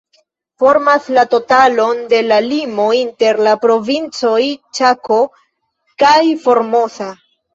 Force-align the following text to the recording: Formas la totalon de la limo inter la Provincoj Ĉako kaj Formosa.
Formas 0.61 1.09
la 1.17 1.23
totalon 1.33 1.99
de 2.13 2.21
la 2.29 2.39
limo 2.45 2.87
inter 3.01 3.37
la 3.47 3.53
Provincoj 3.67 4.41
Ĉako 4.79 5.19
kaj 6.05 6.17
Formosa. 6.47 7.11